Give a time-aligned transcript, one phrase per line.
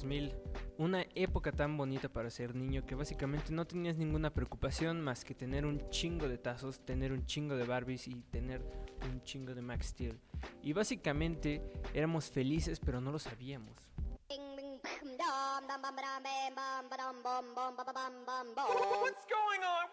[0.00, 0.34] 2000,
[0.78, 5.34] una época tan bonita para ser niño que básicamente no tenías ninguna preocupación más que
[5.34, 8.62] tener un chingo de tazos, tener un chingo de Barbies y tener
[9.02, 10.18] un chingo de Max Steel.
[10.62, 13.76] Y básicamente éramos felices pero no lo sabíamos.
[19.02, 19.90] What's going on?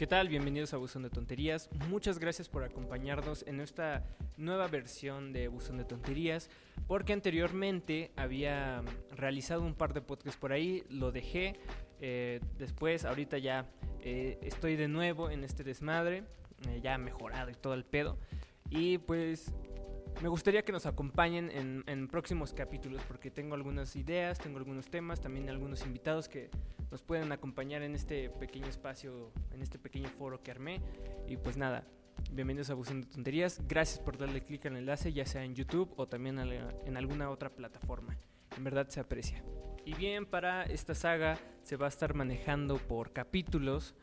[0.00, 0.30] ¿Qué tal?
[0.30, 1.68] Bienvenidos a Buzón de Tonterías.
[1.90, 4.02] Muchas gracias por acompañarnos en esta
[4.38, 6.48] nueva versión de Buzón de Tonterías,
[6.86, 8.82] porque anteriormente había
[9.14, 11.60] realizado un par de podcasts por ahí, lo dejé,
[12.00, 13.66] eh, después ahorita ya
[14.00, 16.24] eh, estoy de nuevo en este desmadre,
[16.66, 18.16] eh, ya mejorado y todo el pedo,
[18.70, 19.52] y pues
[20.22, 24.90] me gustaría que nos acompañen en, en, próximos capítulos porque tengo algunas ideas, tengo algunos
[24.90, 26.50] temas, también algunos invitados que
[26.90, 30.80] nos pueden acompañar en este pequeño espacio, en este pequeño foro que armé.
[31.26, 31.84] Y pues nada,
[32.32, 33.60] bienvenidos a Buscando Tonterías.
[33.66, 37.50] Gracias por darle clic al enlace, ya sea en YouTube o también en alguna otra
[37.50, 38.16] plataforma.
[38.56, 39.42] En verdad se aprecia.
[39.84, 43.94] Y bien, para esta saga se va a estar manejando por capítulos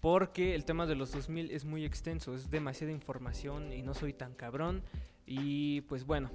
[0.00, 4.12] porque el tema de los 2000 es muy extenso, es demasiada información y no soy
[4.12, 4.82] tan cabrón.
[5.26, 6.30] Y pues bueno,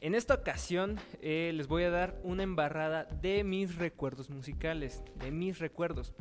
[0.00, 5.30] en esta ocasión eh, les voy a dar una embarrada de mis recuerdos musicales, de
[5.30, 6.14] mis recuerdos.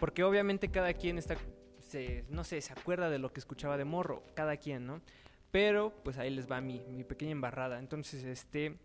[0.00, 1.36] Porque obviamente cada quien está,
[1.78, 5.02] se, no sé, se acuerda de lo que escuchaba de morro, cada quien, ¿no?
[5.50, 7.78] Pero pues ahí les va mi, mi pequeña embarrada.
[7.78, 8.78] Entonces, este...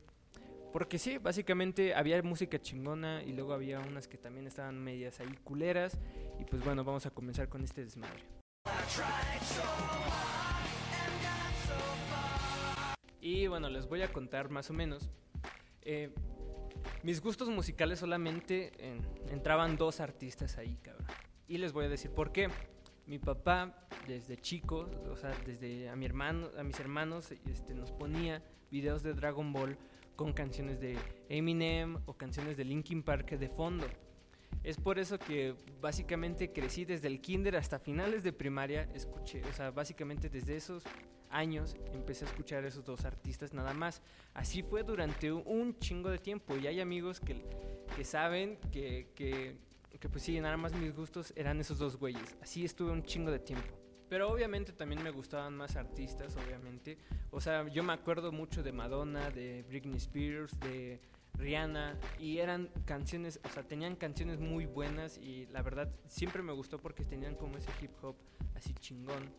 [0.74, 5.38] Porque sí, básicamente había música chingona y luego había unas que también estaban medias ahí
[5.44, 5.98] culeras.
[6.40, 8.24] Y pues bueno, vamos a comenzar con este desmadre.
[13.22, 15.10] Y bueno, les voy a contar más o menos.
[15.84, 16.12] Eh,
[17.04, 18.72] mis gustos musicales solamente
[19.30, 21.06] entraban dos artistas ahí, cabrón.
[21.48, 22.50] Y les voy a decir por qué.
[23.06, 27.92] Mi papá, desde chico, o sea, desde a mi hermano, a mis hermanos, este, nos
[27.92, 29.78] ponía videos de Dragon Ball
[30.16, 30.98] con canciones de
[31.30, 33.86] Eminem o canciones de Linkin Park de fondo.
[34.64, 39.54] Es por eso que básicamente crecí desde el kinder hasta finales de primaria, escuché, o
[39.54, 40.84] sea, básicamente desde esos
[41.32, 44.02] años empecé a escuchar a esos dos artistas nada más.
[44.34, 47.44] Así fue durante un chingo de tiempo y hay amigos que,
[47.96, 49.58] que saben que, que,
[50.00, 52.36] que pues sí, nada más mis gustos eran esos dos güeyes.
[52.42, 53.68] Así estuve un chingo de tiempo.
[54.10, 56.98] Pero obviamente también me gustaban más artistas, obviamente.
[57.30, 61.00] O sea, yo me acuerdo mucho de Madonna, de Britney Spears, de
[61.36, 66.54] Rihanna y eran canciones, o sea, tenían canciones muy buenas y la verdad siempre me
[66.54, 68.16] gustó porque tenían como ese hip hop
[68.56, 69.32] así chingón.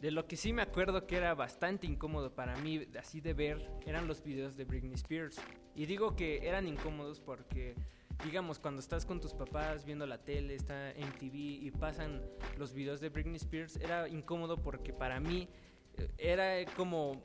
[0.00, 3.70] De lo que sí me acuerdo que era bastante incómodo para mí, así de ver,
[3.86, 5.40] eran los videos de Britney Spears.
[5.74, 7.74] Y digo que eran incómodos porque,
[8.24, 12.22] digamos, cuando estás con tus papás viendo la tele, está en TV y pasan
[12.58, 15.48] los videos de Britney Spears, era incómodo porque para mí
[16.18, 17.22] era como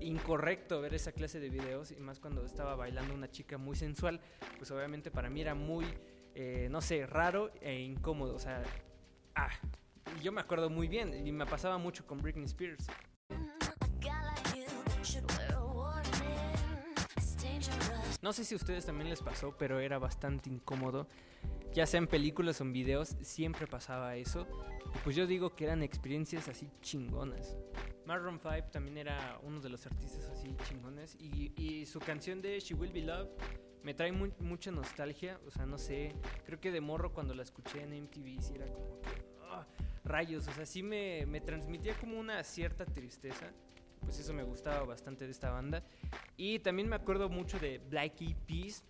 [0.00, 4.20] incorrecto ver esa clase de videos y más cuando estaba bailando una chica muy sensual,
[4.58, 5.86] pues obviamente para mí era muy,
[6.34, 8.34] eh, no sé, raro e incómodo.
[8.34, 8.62] O sea,
[9.34, 9.50] ah,
[10.22, 12.86] yo me acuerdo muy bien y me pasaba mucho con Britney Spears.
[18.22, 21.06] No sé si a ustedes también les pasó, pero era bastante incómodo.
[21.72, 24.48] Ya sea en películas o en videos, siempre pasaba eso.
[24.94, 27.56] Y pues yo digo que eran experiencias así chingonas.
[28.04, 31.16] Maroon 5 también era uno de los artistas así chingones.
[31.20, 33.30] Y, su canción de She Will Be Loved
[33.82, 35.38] me trae mucha nostalgia.
[35.46, 36.14] O sea, no sé.
[36.44, 39.10] Creo que de morro cuando la escuché en MTV, sí era como que.
[39.42, 39.66] Ah,
[40.06, 40.48] rayos.
[40.48, 43.50] O sea, sí me, me transmitía como una cierta tristeza.
[44.00, 45.82] Pues eso me gustaba bastante de esta banda.
[46.36, 48.84] Y también me acuerdo mucho de Black Eyed Peas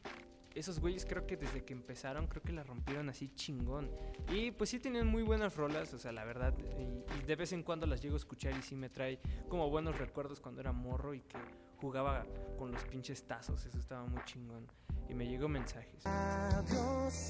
[0.56, 3.90] esos güeyes creo que desde que empezaron, creo que la rompieron así chingón.
[4.30, 6.54] Y pues sí tenían muy buenas rolas, o sea, la verdad.
[6.58, 9.98] Y, de vez en cuando las llego a escuchar y sí me trae como buenos
[9.98, 11.36] recuerdos cuando era morro y que
[11.76, 12.24] jugaba
[12.58, 13.66] con los pinches tazos.
[13.66, 14.66] Eso estaba muy chingón.
[15.08, 16.02] Y me llegó mensajes.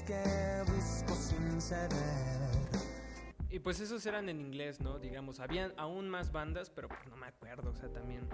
[0.07, 1.61] que busco sin
[3.49, 4.99] Y pues esos eran en inglés, ¿no?
[4.99, 8.27] Digamos, habían aún más bandas, pero pues no me acuerdo, o sea, también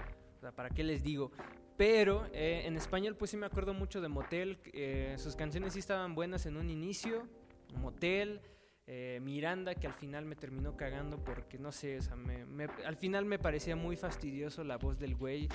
[0.44, 1.32] sea, ¿para qué les digo?
[1.78, 5.80] Pero eh, en español pues sí me acuerdo mucho de Motel, eh, sus canciones sí
[5.80, 7.28] estaban buenas en un inicio,
[7.76, 8.42] Motel,
[8.86, 12.98] eh, Miranda que al final me terminó cagando porque no sé, o sea, me, al
[12.98, 15.48] final me parecía muy fastidioso la voz del güey,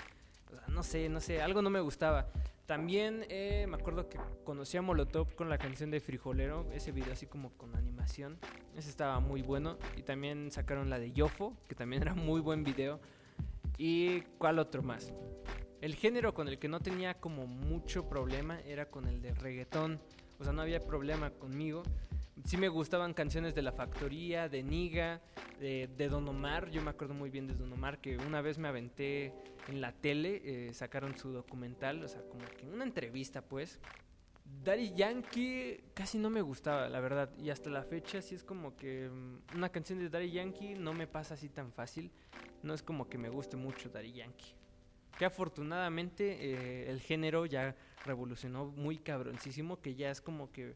[0.68, 2.28] no sé, no sé, algo no me gustaba.
[2.66, 7.26] También me acuerdo que conocí a Molotov con la canción de Frijolero, ese video así
[7.26, 8.38] como con animación,
[8.76, 9.78] ese estaba muy bueno.
[9.96, 13.00] Y también sacaron la de Yofo, que también era muy buen video.
[13.78, 15.12] ¿Y cuál otro más?
[15.80, 20.00] El género con el que no tenía como mucho problema era con el de reggaetón.
[20.40, 21.84] O sea, no había problema conmigo.
[22.44, 25.20] Sí me gustaban canciones de La Factoría, de Niga,
[25.58, 26.70] de, Don Omar.
[26.70, 29.32] Yo me acuerdo muy bien de Don Omar, que una vez me aventé
[29.66, 33.80] en la tele, eh, sacaron su documental, o sea, como que una entrevista, pues.
[34.64, 37.30] Daddy Yankee casi no me gustaba, la verdad.
[37.38, 40.94] Y hasta la fecha sí es como que mm, una canción de Daddy Yankee no
[40.94, 42.10] me pasa así tan fácil.
[42.62, 44.54] No es como que me guste mucho Daddy Yankee.
[45.18, 47.76] Que afortunadamente eh, el género ya
[48.06, 50.74] revolucionó muy cabroncísimo, que ya es como que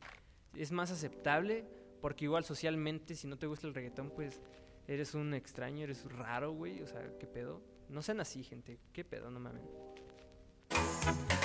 [0.57, 1.65] es más aceptable,
[2.01, 4.41] porque igual socialmente si no te gusta el reggaetón, pues
[4.87, 6.83] eres un extraño, eres raro, güey.
[6.83, 7.63] O sea, ¿qué pedo?
[7.89, 8.79] No sean así, gente.
[8.93, 9.31] ¿Qué pedo?
[9.31, 9.63] No mames.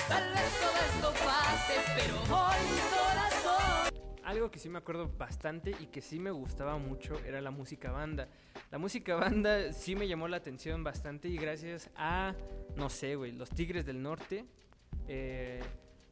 [0.08, 4.24] Tal vez todo esto pase, pero hoy mi corazón.
[4.24, 7.90] Algo que sí me acuerdo bastante y que sí me gustaba mucho era la música
[7.92, 8.28] banda.
[8.70, 12.34] La música banda sí me llamó la atención bastante y gracias a,
[12.76, 14.44] no sé, güey, los Tigres del Norte,
[15.06, 15.62] eh,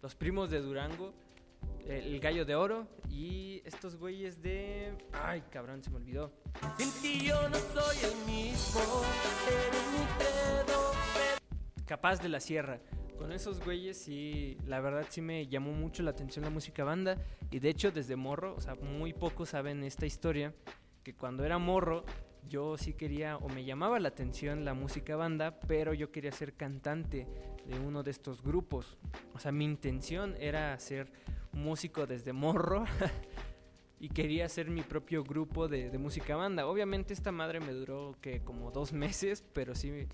[0.03, 1.15] los Primos de Durango,
[1.89, 4.93] el Gallo de Oro y estos güeyes de...
[5.13, 6.33] Ay, cabrón, se me olvidó.
[6.79, 8.81] Sin ti yo no soy el mismo.
[9.47, 11.85] Eres mi.
[11.85, 12.81] Capaz de la Sierra.
[13.17, 17.17] Con esos güeyes sí, la verdad sí me llamó mucho la atención la música banda.
[17.51, 20.53] Y de hecho desde morro, o sea, muy pocos saben esta historia,
[21.03, 22.05] que cuando era morro
[22.49, 26.55] yo sí quería o me llamaba la atención la música banda, pero yo quería ser
[26.55, 27.27] cantante
[27.67, 28.99] de uno de estos grupos.
[29.35, 31.11] O sea, mi intención era ser
[31.57, 32.85] músico desde morro.
[33.99, 36.67] y quería hacer mi propio grupo de, de música banda.
[36.67, 40.07] Obviamente esta madre me duró que como dos meses, pero sí,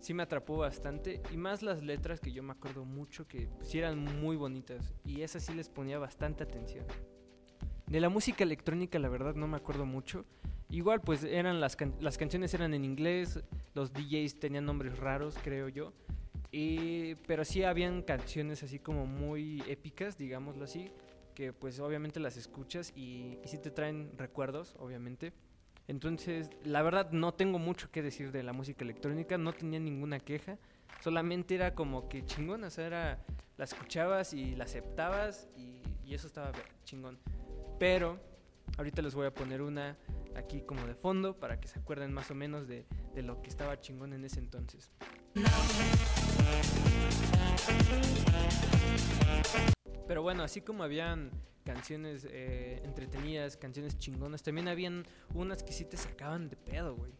[0.00, 1.22] sí me atrapó bastante.
[1.32, 4.94] Y más las letras que yo me acuerdo mucho que sí eran muy bonitas.
[5.04, 6.86] Y esas sí les ponía bastante atención.
[7.86, 10.24] De la música electrónica la verdad no me acuerdo mucho.
[10.70, 13.40] Igual pues eran las, las canciones eran en inglés,
[13.74, 15.92] los DJs tenían nombres raros creo yo.
[16.52, 20.90] Y, pero sí habían canciones así como muy épicas, digámoslo así,
[21.34, 25.32] que pues obviamente las escuchas y, y sí te traen recuerdos, obviamente.
[25.88, 30.18] Entonces, la verdad no tengo mucho que decir de la música electrónica, no tenía ninguna
[30.18, 30.58] queja,
[31.00, 33.24] solamente era como que chingón, o sea, era,
[33.56, 36.52] la escuchabas y la aceptabas y, y eso estaba
[36.84, 37.18] chingón.
[37.78, 38.18] Pero,
[38.78, 39.96] ahorita les voy a poner una
[40.34, 43.48] aquí como de fondo para que se acuerden más o menos de, de lo que
[43.48, 44.90] estaba chingón en ese entonces.
[50.06, 51.30] Pero bueno, así como habían
[51.64, 55.04] canciones eh, entretenidas, canciones chingonas, también habían
[55.34, 57.12] unas que sí te sacaban de pedo, güey.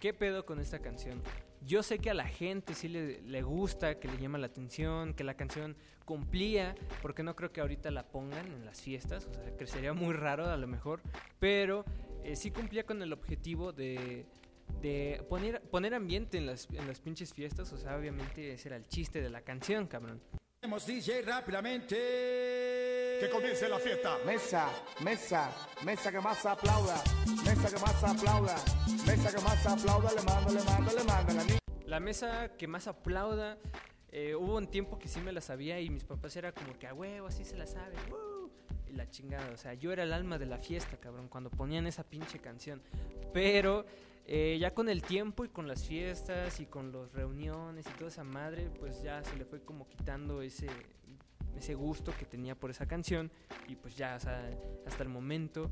[0.00, 1.22] ¿Qué pedo con esta canción?
[1.64, 5.14] Yo sé que a la gente sí le, le gusta, que le llama la atención,
[5.14, 9.32] que la canción cumplía, porque no creo que ahorita la pongan en las fiestas, o
[9.32, 11.02] sea, que muy raro a lo mejor,
[11.38, 11.84] pero
[12.24, 14.26] eh, sí cumplía con el objetivo de,
[14.80, 18.76] de poner, poner ambiente en las, en las pinches fiestas, o sea, obviamente ese era
[18.76, 20.20] el chiste de la canción, cabrón.
[20.60, 21.96] Tenemos DJ rápidamente.
[23.20, 24.18] Que comience la fiesta.
[24.24, 24.68] Mesa,
[25.02, 25.50] mesa,
[25.84, 27.02] mesa que más aplauda,
[27.44, 28.56] mesa que más aplauda,
[29.06, 33.58] mesa que más aplauda, le mando, le mando, le mando la mesa que más aplauda,
[34.08, 36.86] eh, hubo un tiempo que sí me la sabía y mis papás era como que
[36.86, 37.94] a huevo, así se la sabe.
[38.08, 38.31] ¡woo!
[38.94, 42.04] La chingada, o sea, yo era el alma de la fiesta, cabrón, cuando ponían esa
[42.04, 42.82] pinche canción.
[43.32, 43.86] Pero
[44.26, 48.08] eh, ya con el tiempo y con las fiestas y con las reuniones y toda
[48.08, 50.68] esa madre, pues ya se le fue como quitando ese,
[51.56, 53.30] ese gusto que tenía por esa canción.
[53.68, 54.50] Y pues ya, o sea,
[54.86, 55.70] hasta el momento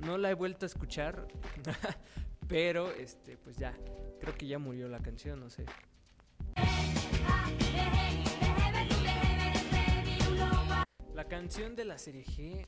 [0.00, 1.26] no la he vuelto a escuchar.
[2.48, 3.76] pero, este, pues ya,
[4.20, 5.64] creo que ya murió la canción, no sé.
[11.14, 12.66] La canción de la serie G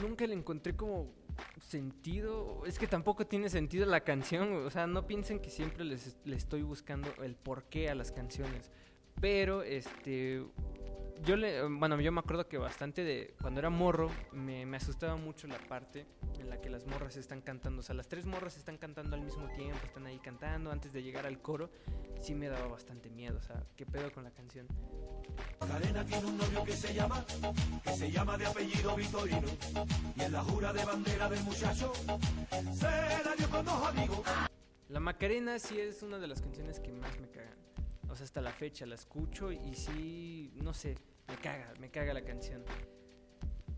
[0.00, 1.12] nunca le encontré como
[1.60, 2.62] sentido.
[2.66, 4.66] Es que tampoco tiene sentido la canción.
[4.66, 8.70] O sea, no piensen que siempre les, les estoy buscando el porqué a las canciones.
[9.20, 10.44] Pero, este.
[11.24, 11.62] Yo le.
[11.68, 13.34] Bueno, yo me acuerdo que bastante de.
[13.40, 16.06] Cuando era morro, me, me asustaba mucho la parte
[16.40, 17.80] en la que las morras están cantando.
[17.80, 21.02] O sea, las tres morras están cantando al mismo tiempo, están ahí cantando antes de
[21.02, 21.70] llegar al coro.
[22.20, 23.38] Sí me daba bastante miedo.
[23.38, 24.66] O sea, ¿qué pedo con la canción?
[25.60, 27.24] Macarena tiene un novio que se llama,
[27.84, 29.48] que se llama de apellido Vitorino.
[30.16, 31.92] Y en la jura de bandera del muchacho,
[32.72, 32.84] se
[33.24, 34.20] la dio con dos amigos.
[34.88, 37.56] La Macarena sí es una de las canciones que más me cagan.
[38.10, 40.96] O sea, hasta la fecha la escucho y sí, no sé,
[41.28, 42.62] me caga, me caga la canción.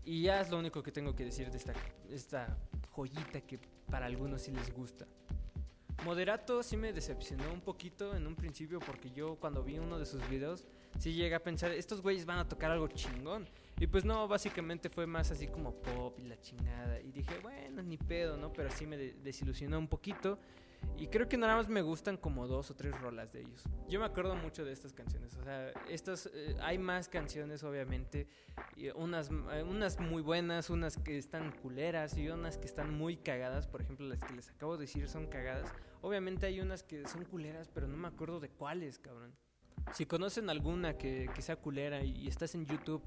[0.05, 1.73] Y ya es lo único que tengo que decir de esta,
[2.09, 2.57] esta
[2.91, 3.59] joyita que
[3.89, 5.07] para algunos sí les gusta.
[6.03, 10.05] Moderato sí me decepcionó un poquito en un principio porque yo cuando vi uno de
[10.05, 10.65] sus videos
[10.99, 13.47] sí llegué a pensar, estos güeyes van a tocar algo chingón.
[13.79, 17.01] Y pues no, básicamente fue más así como pop y la chingada.
[17.01, 18.53] Y dije, bueno, ni pedo, ¿no?
[18.53, 20.37] Pero sí me de- desilusionó un poquito.
[20.97, 23.63] Y creo que nada más me gustan como dos o tres rolas de ellos.
[23.89, 25.35] Yo me acuerdo mucho de estas canciones.
[25.35, 28.27] O sea, estas, eh, hay más canciones, obviamente.
[28.95, 33.67] unas, eh, unas muy buenas, unas que están culeras y unas que están muy cagadas.
[33.67, 35.69] Por ejemplo, las que les acabo de decir son cagadas.
[36.01, 39.35] Obviamente hay unas que son culeras, pero no me acuerdo de cuáles, cabrón.
[39.93, 43.01] Si conocen alguna que, que sea culera y, estás en YouTube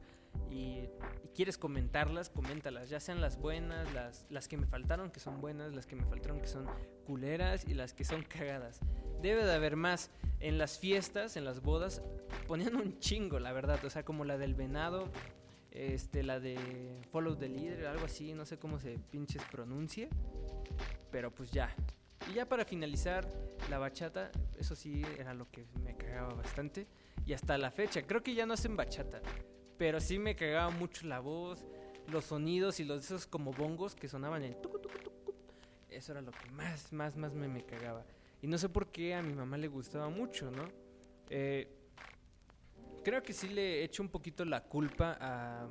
[0.51, 0.89] y,
[1.35, 2.89] quieres comentarlas, coméntalas.
[2.89, 6.05] Ya sean las buenas, las, las que me faltaron que son buenas, las que me
[6.05, 6.67] faltaron que son
[7.07, 8.81] culeras y las que son cagadas.
[9.23, 10.11] Debe de haber más.
[10.41, 12.03] En las fiestas, en las bodas,
[12.47, 13.85] ponían un chingo, la verdad.
[13.85, 15.11] O sea, como la del venado,
[15.71, 20.09] este, la de Follow the Leader, algo así, no sé cómo se pinches pronuncie.
[21.11, 21.75] Pero pues ya.
[22.31, 23.29] Y ya para finalizar,
[23.71, 26.87] la bachata, eso sí era lo que me cagaba bastante.
[27.27, 29.21] Y hasta la fecha, creo que ya no hacen bachata.
[29.77, 31.65] Pero sí me cagaba mucho la voz,
[32.09, 34.57] los sonidos y los esos como bongos que sonaban en.
[35.89, 38.05] Eso era lo que más, más, más me, me cagaba.
[38.41, 40.69] Y no sé por qué a mi mamá le gustaba mucho, ¿no?
[41.31, 41.69] Eh,
[43.05, 45.69] creo que sí le echo un poquito la culpa a,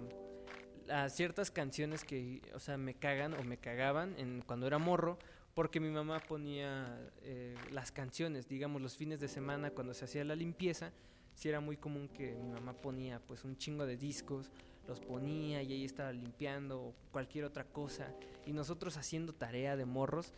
[1.09, 4.15] ciertas canciones que, o sea, me cagan o me cagaban
[4.45, 5.19] cuando era morro,
[5.57, 10.23] porque mi mamá ponía eh, las canciones, digamos, los fines de semana cuando se hacía
[10.23, 10.93] la limpieza,
[11.33, 14.51] sí era muy común que mi mamá ponía pues un chingo de discos,
[14.87, 18.13] los ponía y ella estaba limpiando o cualquier otra cosa,
[18.45, 20.31] y nosotros haciendo tarea de morros,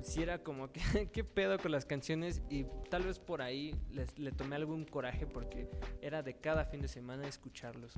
[0.00, 0.80] sí era como que,
[1.12, 2.40] ¿qué pedo con las canciones?
[2.48, 5.68] Y tal vez por ahí les, le tomé algún coraje porque
[6.00, 7.92] era de cada fin de semana escucharlos.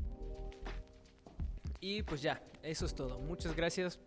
[1.81, 3.21] Y pues ya, eso es todo.
[3.21, 4.01] Muchas gracias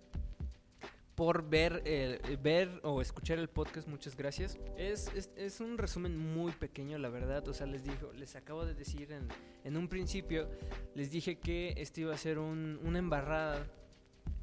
[1.15, 3.87] por ver, eh, ver o escuchar el podcast.
[3.87, 4.57] Muchas gracias.
[4.77, 7.47] Es, es, es un resumen muy pequeño, la verdad.
[7.47, 9.27] O sea, les dijo, les acabo de decir en,
[9.63, 10.49] en un principio,
[10.95, 13.67] les dije que este iba a ser un- una embarrada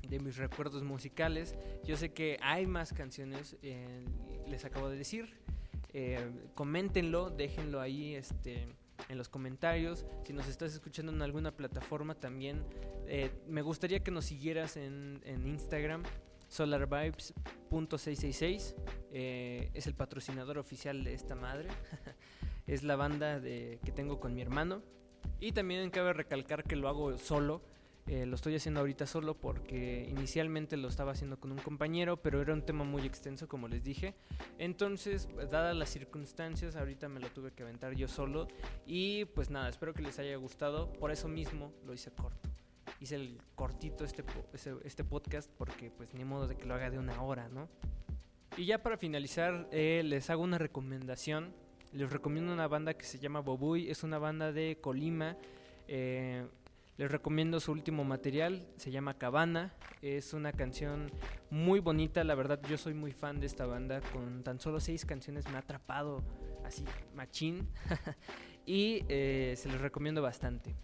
[0.09, 1.55] de mis recuerdos musicales.
[1.85, 4.05] Yo sé que hay más canciones, eh,
[4.47, 5.35] les acabo de decir.
[5.95, 8.69] Eh, coméntenlo, déjenlo ahí este,
[9.09, 10.05] en los comentarios.
[10.25, 12.63] Si nos estás escuchando en alguna plataforma también,
[13.07, 16.03] eh, me gustaría que nos siguieras en, en Instagram.
[16.49, 18.75] solarvibes.666
[19.13, 21.69] eh, es el patrocinador oficial de esta madre.
[22.67, 24.83] es la banda que tengo con mi hermano.
[25.41, 27.63] Y también cabe recalcar que lo hago solo.
[28.09, 32.41] Eh, lo estoy haciendo ahorita solo porque inicialmente lo estaba haciendo con un compañero, pero
[32.41, 34.15] era un tema muy extenso, como les dije.
[34.59, 38.49] Entonces, dadas las circunstancias, ahorita me lo tuve que aventar yo solo.
[38.87, 40.91] Y pues nada, espero que les haya gustado.
[40.95, 42.48] Por eso mismo lo hice corto.
[43.01, 44.25] Hice el cortito este,
[44.85, 47.69] este podcast porque pues ni modo de que lo haga de una hora, ¿no?
[48.57, 51.55] Y ya para finalizar, eh, les hago una recomendación.
[51.93, 53.89] Les recomiendo una banda que se llama Bobuy.
[53.89, 55.37] Es una banda de Colima.
[55.87, 56.45] Eh,
[56.97, 58.67] les recomiendo su último material.
[58.77, 59.75] Se llama Cabana.
[60.03, 61.13] Es una canción
[61.51, 62.25] muy bonita.
[62.25, 64.01] La verdad, yo soy muy fan de esta banda.
[64.13, 66.25] Con tan solo seis canciones me ha atrapado
[66.65, 67.69] así, machín.
[68.67, 70.75] y eh, se les recomiendo bastante.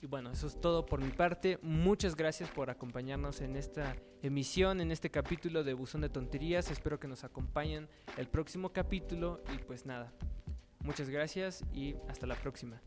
[0.00, 1.58] Y bueno, eso es todo por mi parte.
[1.60, 6.70] Muchas gracias por acompañarnos en esta emisión, en este capítulo de Buzón de Tonterías.
[6.70, 9.42] Espero que nos acompañen el próximo capítulo.
[9.52, 10.12] Y pues nada,
[10.84, 12.80] muchas gracias y hasta la próxima.